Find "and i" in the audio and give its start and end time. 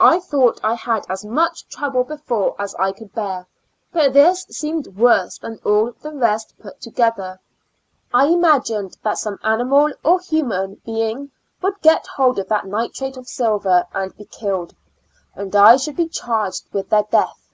15.36-15.76